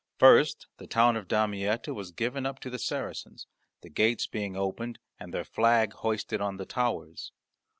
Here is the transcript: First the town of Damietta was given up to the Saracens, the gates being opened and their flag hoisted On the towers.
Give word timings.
First 0.17 0.65
the 0.77 0.87
town 0.87 1.15
of 1.15 1.27
Damietta 1.27 1.93
was 1.93 2.09
given 2.11 2.43
up 2.47 2.59
to 2.61 2.71
the 2.71 2.79
Saracens, 2.79 3.45
the 3.81 3.89
gates 3.91 4.25
being 4.25 4.57
opened 4.57 4.97
and 5.19 5.31
their 5.31 5.45
flag 5.45 5.93
hoisted 5.93 6.41
On 6.41 6.57
the 6.57 6.65
towers. 6.65 7.31